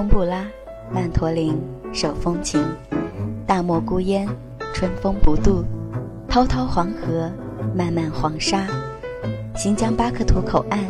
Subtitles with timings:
[0.00, 0.46] 冬不拉，
[0.90, 1.54] 曼陀林，
[1.92, 2.58] 手风琴，
[3.46, 4.26] 大漠孤烟，
[4.72, 5.62] 春风不度，
[6.26, 7.30] 滔滔黄河，
[7.76, 8.66] 漫漫黄沙，
[9.54, 10.80] 新疆巴克图口岸，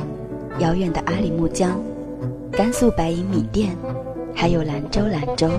[0.60, 1.76] 遥远的阿里木江，
[2.52, 3.76] 甘肃白银米店，
[4.32, 5.50] 还有兰州兰州。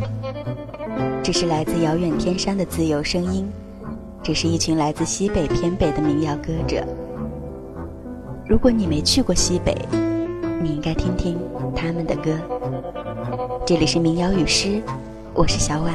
[1.22, 3.46] 这是来自遥远天山的自由声音，
[4.24, 6.86] 这是一群来自西北偏北的民谣歌者。
[8.48, 9.76] 如果你没去过西北，
[10.64, 11.38] 你应该听听
[11.76, 12.32] 他们的歌。
[13.72, 14.82] 这里是民谣与诗，
[15.34, 15.94] 我是小婉。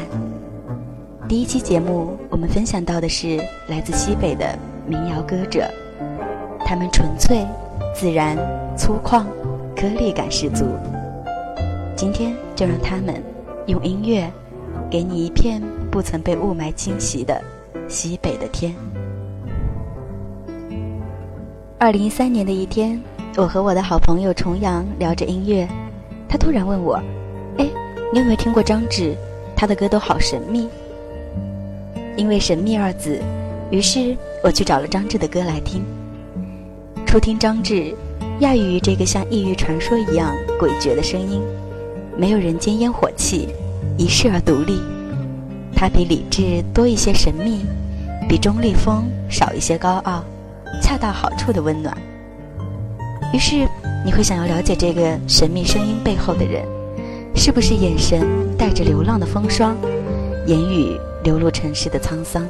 [1.28, 3.36] 第一期节目，我们分享到的是
[3.68, 5.70] 来自西北的民谣歌者，
[6.64, 7.46] 他们纯粹、
[7.94, 8.34] 自然、
[8.78, 9.26] 粗犷，
[9.76, 10.64] 颗粒感十足。
[11.94, 13.22] 今天就让他们
[13.66, 14.26] 用音乐。
[14.90, 17.38] 给你一片不曾被雾霾侵袭的
[17.88, 18.74] 西北的天。
[21.78, 22.98] 二零一三年的一天，
[23.36, 25.68] 我和我的好朋友重阳聊着音乐，
[26.26, 26.98] 他突然问我
[27.58, 27.68] ：“哎，
[28.12, 29.14] 你有没有听过张志？
[29.54, 30.68] 他的歌都好神秘。”
[32.16, 33.20] 因为“神秘”二字，
[33.70, 35.84] 于是我去找了张志的歌来听。
[37.06, 37.94] 初听张志，
[38.40, 41.42] 讶异于这个像异域传说一样诡谲的声音，
[42.16, 43.48] 没有人间烟火气。
[43.98, 44.78] 一世而独立，
[45.74, 47.64] 他比理智多一些神秘，
[48.28, 50.22] 比钟立风少一些高傲，
[50.82, 51.96] 恰到好处的温暖。
[53.32, 53.66] 于是
[54.04, 56.62] 你会想要了解这个神秘声音背后的人，
[57.36, 59.76] 是不是眼神带着流浪的风霜，
[60.46, 62.44] 言语流露城市的沧桑。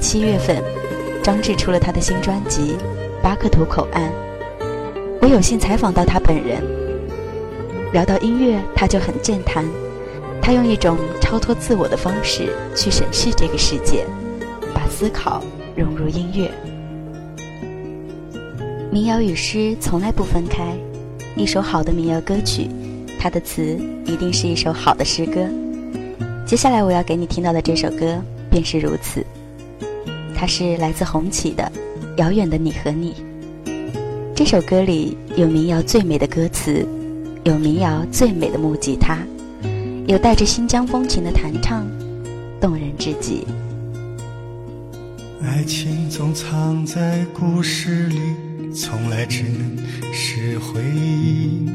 [0.00, 0.62] 七月份，
[1.22, 2.72] 张志出了他的新专辑
[3.22, 4.10] 《巴克图口岸》，
[5.20, 6.62] 我有幸采访到他本人。
[7.92, 9.64] 聊到音乐，他就很健谈，
[10.40, 14.06] 他用一种超脱自我的方式去审视这个世界，
[14.72, 15.42] 把思考
[15.76, 16.50] 融入音乐。
[18.90, 20.74] 民谣与诗从来不分开，
[21.36, 22.68] 一首好的民谣歌曲，
[23.18, 25.46] 它的词一定是一首好的诗歌。
[26.46, 28.18] 接下来我要给你听到的这首歌
[28.50, 29.24] 便是如此。
[30.40, 31.70] 它是来自红旗的
[32.16, 33.14] 《遥远的你和你》。
[34.34, 36.82] 这首歌里有民谣最美的歌词，
[37.44, 39.18] 有民谣最美的木吉他，
[40.06, 41.86] 有带着新疆风情的弹唱，
[42.58, 43.46] 动人至极。
[45.42, 48.18] 爱情总藏在故事里，
[48.74, 49.76] 从来只能
[50.10, 51.68] 是回忆，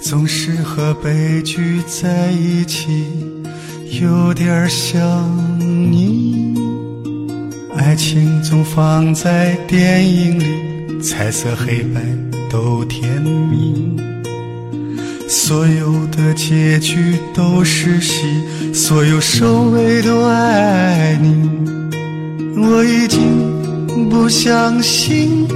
[0.00, 3.06] 总是和悲剧在一起，
[4.00, 5.30] 有点像
[5.92, 6.37] 你。
[7.88, 12.02] 爱情总放在电影里，彩色黑白
[12.50, 13.96] 都甜蜜。
[15.26, 18.26] 所有的结局都是戏，
[18.74, 21.48] 所有收尾都爱你。
[22.58, 25.48] 我已经不相信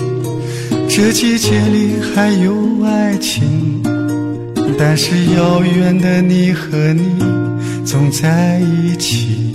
[0.89, 3.83] 这季节里还有爱情，
[4.79, 7.15] 但是遥远的你和你
[7.85, 9.53] 总在一起。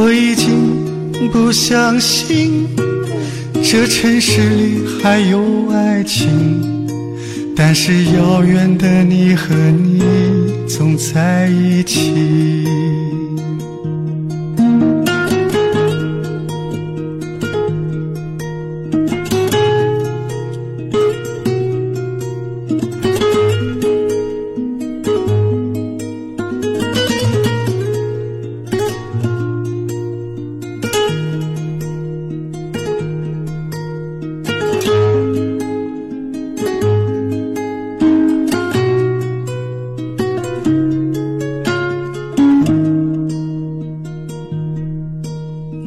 [0.00, 2.68] 我已经不相信
[3.54, 6.68] 这城市里还有爱情。
[7.56, 10.00] 但是遥远的你和你
[10.68, 13.17] 总在一起。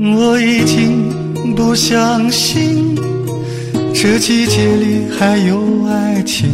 [0.03, 2.95] 我已经不相信
[3.93, 6.49] 这季节里还有爱情，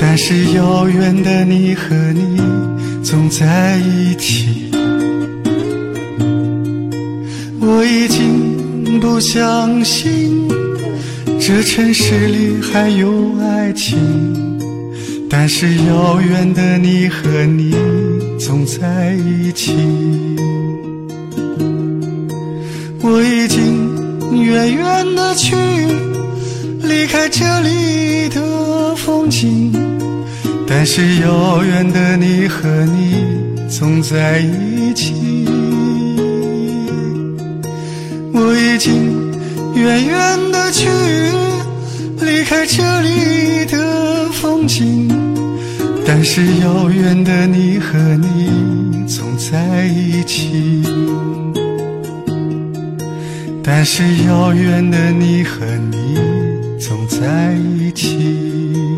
[0.00, 2.40] 但是遥远的你和你
[3.02, 4.70] 总在一起。
[7.60, 10.48] 我已经不相信
[11.38, 13.98] 这城市里还有爱情，
[15.28, 17.74] 但是遥远的你和你
[18.38, 19.74] 总在一起。
[23.08, 25.54] 我已经远远的去
[26.82, 29.72] 离开这里的风景，
[30.66, 35.14] 但是遥远的你和你总在一起。
[38.32, 39.30] 我已经
[39.76, 40.88] 远远的去
[42.20, 45.08] 离开这里的风景，
[46.04, 50.82] 但是遥远的你和你总在一起。
[53.78, 56.16] 但是遥远的你和你
[56.80, 58.95] 总在一起。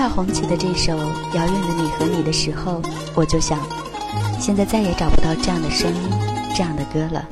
[0.00, 0.94] 到红旗的这首
[1.36, 2.80] 《遥远的你和你》的时候，
[3.14, 3.58] 我就想，
[4.40, 6.10] 现在再也找不到这样的声音、
[6.56, 7.22] 这样的歌了。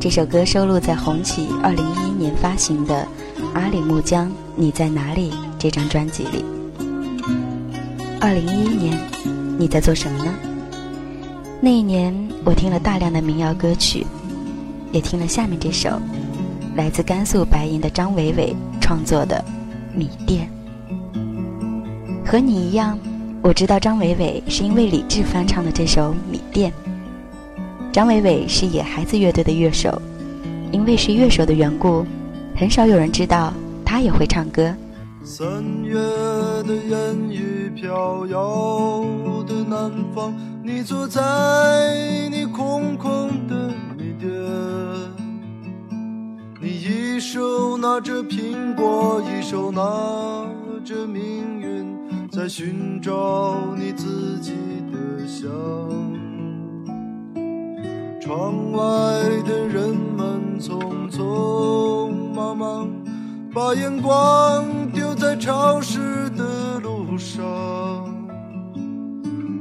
[0.00, 3.06] 这首歌收录在红旗2011年发行的
[3.54, 6.44] 《阿里木江你在哪里》这张专辑里。
[8.18, 8.98] 2011年，
[9.56, 10.34] 你在做什么呢？
[11.60, 12.12] 那一年，
[12.44, 14.04] 我听了大量的民谣歌曲，
[14.90, 15.90] 也听了下面这首，
[16.74, 19.36] 来自甘肃白银的张伟伟创作的
[19.96, 20.44] 《米店》。
[22.32, 22.98] 和你一样，
[23.42, 26.72] 我知道张伟伟是因为李志翻唱的这首《米店》。
[27.92, 30.00] 张伟伟是野孩子乐队的乐手，
[30.72, 32.06] 因为是乐手的缘故，
[32.56, 33.52] 很少有人知道
[33.84, 34.74] 他也会唱歌。
[35.22, 35.46] 三
[35.84, 35.92] 月
[36.66, 39.04] 的烟雨飘摇
[39.46, 40.34] 的南方，
[40.64, 41.20] 你坐在
[42.30, 44.32] 你空空的米店，
[46.62, 49.82] 你一手拿着苹果，一手拿
[50.82, 51.61] 着命。
[52.34, 54.54] 在寻找你自己
[54.90, 55.50] 的香。
[58.18, 58.80] 窗外
[59.46, 62.88] 的人们匆匆忙忙，
[63.52, 67.44] 把眼光丢在潮湿的路上。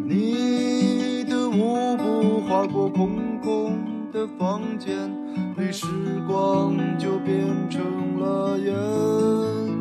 [0.07, 3.73] 你的舞步划过空空
[4.13, 4.95] 的房间，
[5.57, 5.87] 里时
[6.25, 7.81] 光就变成
[8.17, 9.80] 了烟。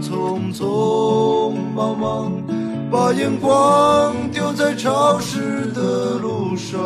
[0.00, 2.32] 匆匆忙忙，
[2.90, 6.80] 把眼光丢在潮湿的路上。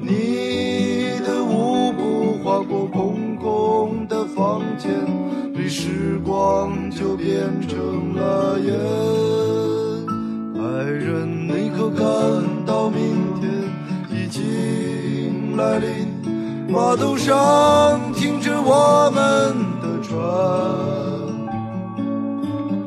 [0.00, 4.90] 你的舞步划过空空的房间
[5.54, 8.74] 里，时光就变成了烟。
[10.60, 12.04] 爱人，你可感
[12.66, 13.50] 到明天
[14.10, 16.08] 已经来临？
[16.70, 19.56] 码头上停着我们，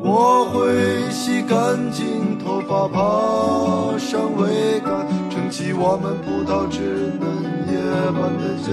[0.04, 7.26] 我会洗干净头发，爬上桅杆，撑起我们葡萄枝嫩
[7.68, 7.78] 叶
[8.12, 8.70] 般的家。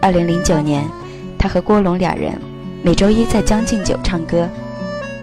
[0.00, 0.84] 二零零九年，
[1.38, 2.32] 他和郭龙两人
[2.82, 4.48] 每周一在将进酒唱歌，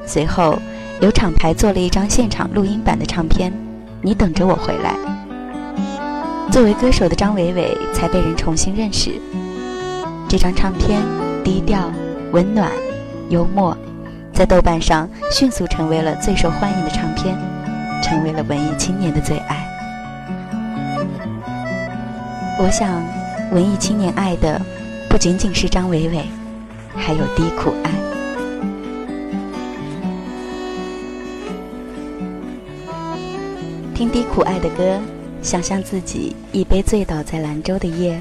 [0.06, 0.60] 随后
[1.00, 3.52] 有厂牌做了一张现场录音版的唱片，
[4.02, 4.96] 《你等着我回来》。
[6.54, 9.20] 作为歌手的张伟伟才被人重新认识。
[10.30, 11.02] 这张唱片
[11.44, 11.92] 低调、
[12.32, 12.72] 温暖、
[13.30, 13.76] 幽默，
[14.32, 17.36] 在豆瓣上迅速成为了最受欢迎的唱片，
[18.04, 19.68] 成为了文艺青年的最爱。
[22.60, 23.04] 我想，
[23.52, 24.62] 文艺青年爱的
[25.10, 26.24] 不仅仅是张伟伟，
[26.96, 27.90] 还有低苦爱。
[33.96, 35.02] 听低苦爱的歌。
[35.44, 38.18] 想象自己一杯醉倒在兰州的夜，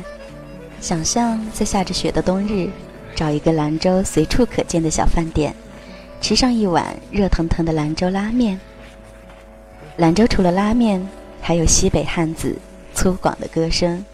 [0.80, 2.68] 想象在下着雪的冬日，
[3.14, 5.54] 找一个兰州随处可见的小饭店，
[6.20, 8.58] 吃上一碗热腾腾的兰州拉面。
[9.98, 11.00] 兰州除了拉面，
[11.40, 12.58] 还有西北汉子
[12.92, 14.04] 粗犷的歌声。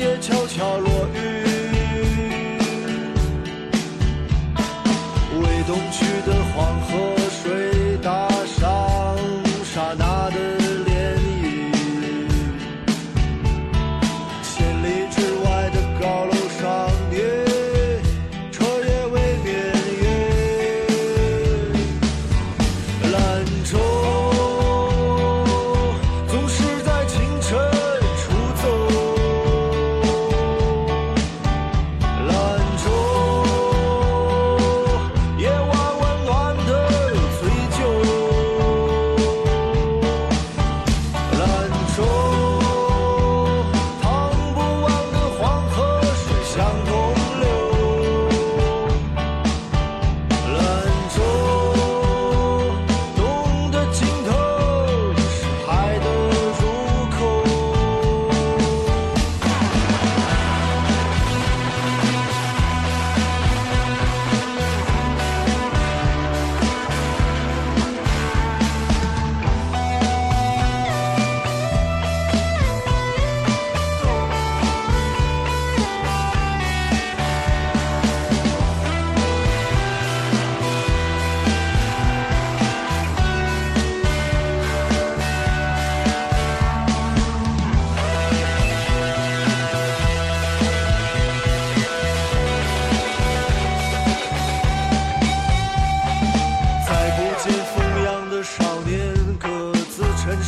[0.00, 0.99] 也悄悄落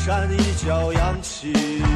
[0.05, 1.92] 山一角扬起。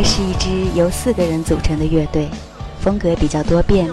[0.00, 2.28] 它是一支由四个人组成的乐队，
[2.78, 3.90] 风格比较多变，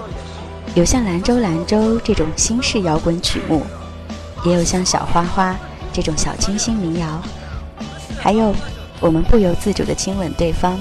[0.76, 3.64] 有像《兰州兰州》这种新式摇滚曲目，
[4.46, 5.54] 也有像《小花花》
[5.92, 7.20] 这种小清新民谣，
[8.20, 8.54] 还有
[9.00, 10.80] 我们不由自主的亲吻对方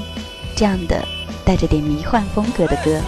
[0.55, 1.03] 这样的
[1.43, 3.01] 带着点迷幻风格的歌。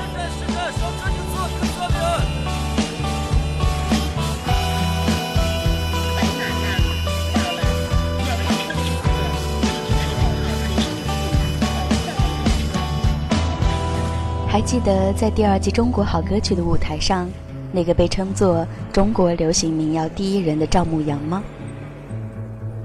[14.57, 17.29] 还记得在第二季《中国好歌曲》的舞台上，
[17.73, 21.43] 那个被称作中国流行民谣第一人的赵牧阳吗？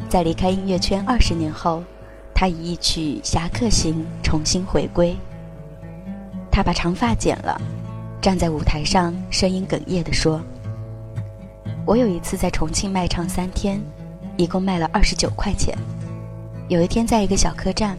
[0.10, 1.82] 在离开音乐圈二十年后，
[2.34, 5.16] 他以一曲《侠客行》重新回归。
[6.52, 7.58] 他把长发剪了，
[8.22, 10.42] 站在舞台上，声音哽咽地说
[11.88, 13.82] ：“我有一次在重庆卖唱三天，
[14.36, 15.74] 一共卖了二十九块钱。
[16.68, 17.98] 有一天在一个小客栈，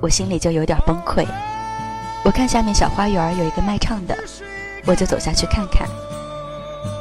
[0.00, 1.26] 我心里就有点崩溃。”
[2.24, 4.16] 我看下面小花园有一个卖唱的，
[4.86, 5.88] 我就走下去看看。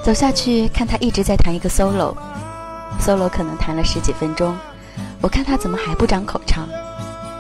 [0.03, 4.57] 走下去看他一直在弹一个 solo，solo 可能弹了十几分钟。
[5.21, 6.67] 我看他怎么还不张口唱，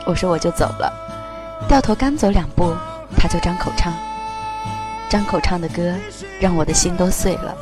[0.05, 0.93] 我说我就走了。
[1.67, 2.71] 掉头刚走两步，
[3.17, 3.91] 他就张口唱。
[5.09, 5.95] 张口唱的歌
[6.39, 7.55] 让我的心都碎了。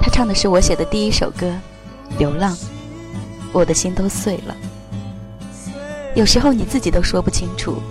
[0.00, 1.46] 他唱的是我写的第一首歌
[2.18, 2.54] 《流浪》，
[3.52, 4.54] 我的心都碎了。
[6.14, 7.82] 有时候你自己都说不清楚。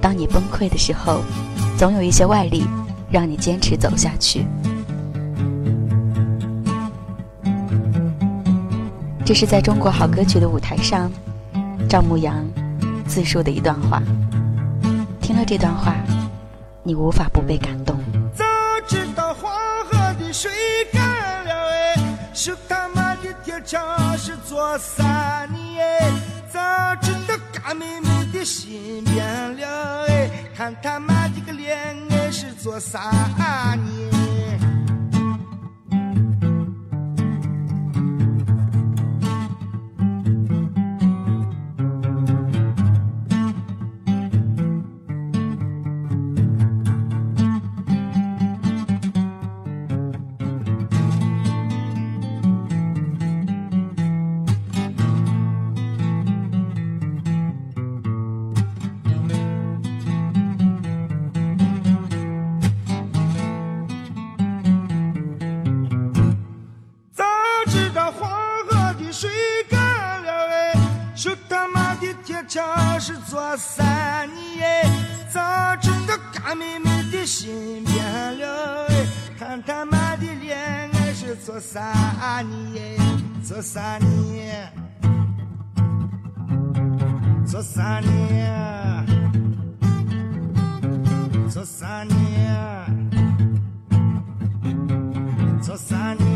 [0.00, 1.22] 当你崩溃的时候，
[1.76, 2.64] 总有一些外力
[3.10, 4.46] 让你坚持走下去。
[9.24, 11.10] 这是在中国好歌曲的舞台上，
[11.88, 12.44] 赵牧阳
[13.06, 14.00] 自述的一段话。
[15.20, 15.96] 听了这段话，
[16.84, 17.98] 你无法不被感动。
[18.32, 18.44] 早
[18.86, 19.52] 知道黄
[19.90, 20.48] 河的水
[20.92, 21.02] 干
[21.44, 23.78] 了哎，修他妈的铁桥
[24.16, 25.48] 是做啥
[30.66, 31.78] 看他妈的个恋
[32.10, 32.98] 爱是做啥
[33.38, 34.65] 呢？
[77.46, 77.94] 心变
[78.40, 78.88] 了，
[79.38, 81.92] 看他妈的脸，俺是做啥
[82.42, 82.50] 呢？
[83.44, 84.06] 做啥呢？
[87.46, 89.06] 做啥呢？
[91.48, 92.14] 做啥呢？
[95.62, 96.35] 做啥呢？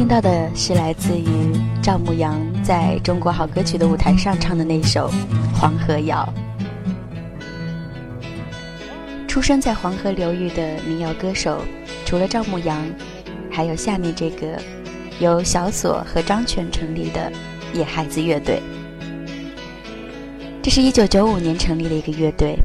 [0.00, 1.26] 听到的是来自于
[1.82, 5.10] 赵牧阳在中国好歌曲的舞台上唱的那首
[5.54, 6.26] 《黄河谣》。
[9.28, 11.60] 出生在黄河流域的民谣歌手，
[12.06, 12.82] 除了赵牧阳，
[13.50, 14.58] 还有下面这个
[15.18, 17.30] 由小锁和张全成立的
[17.74, 18.62] 野孩子乐队。
[20.62, 22.58] 这是一九九五年成立的一个乐队，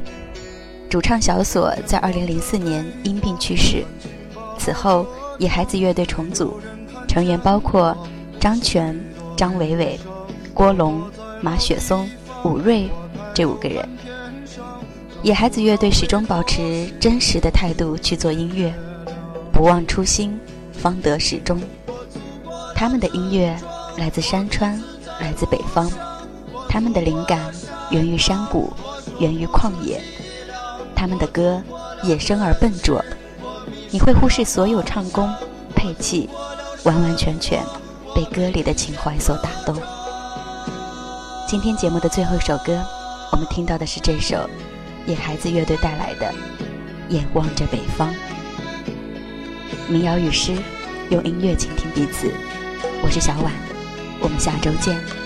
[0.88, 3.84] 主唱小锁在二零零四年因病去世，
[4.56, 5.06] 此后
[5.38, 6.58] 野孩子乐队重组。
[7.16, 7.96] 成员包括
[8.38, 8.94] 张全、
[9.34, 9.98] 张伟伟、
[10.52, 11.02] 郭龙、
[11.40, 12.06] 马雪松、
[12.44, 12.90] 武瑞
[13.32, 13.88] 这五个人。
[15.22, 18.70] 野孩子乐队始终保持真实的态度去做音乐，
[19.50, 20.38] 不忘初心，
[20.74, 21.58] 方得始终。
[22.74, 23.56] 他们的音乐
[23.96, 24.78] 来自山川，
[25.18, 25.90] 来自北方，
[26.68, 27.40] 他们的灵感
[27.88, 28.70] 源于山谷，
[29.18, 29.98] 源于旷野。
[30.94, 31.62] 他们的歌
[32.02, 33.02] 野生而笨拙，
[33.90, 35.34] 你会忽视所有唱功、
[35.74, 36.28] 配器。
[36.86, 37.60] 完完全全
[38.14, 39.76] 被歌里的情怀所打动。
[41.48, 42.80] 今天节目的最后一首歌，
[43.32, 44.48] 我们听到的是这首
[45.04, 46.32] 野孩子乐队带来的
[47.12, 48.14] 《眼望着北方》。
[49.88, 50.52] 民谣与诗，
[51.10, 52.32] 用音乐倾听彼此。
[53.02, 53.52] 我是小婉，
[54.20, 55.25] 我们下周见。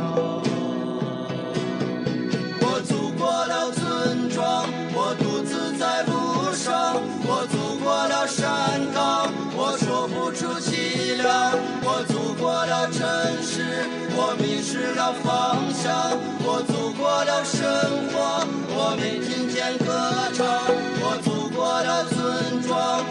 [10.33, 11.53] 出凄凉。
[11.83, 13.07] 我走过了城
[13.43, 16.17] 市，我迷失了方向。
[16.43, 17.61] 我走过了生
[18.09, 19.91] 活，我没听见歌
[20.33, 20.45] 唱。
[21.03, 23.03] 我走过了村庄，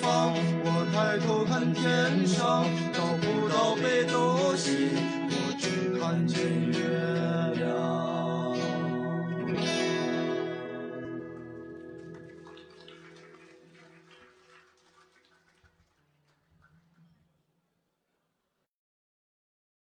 [0.00, 0.32] 方，
[0.64, 2.64] 我抬头看天上，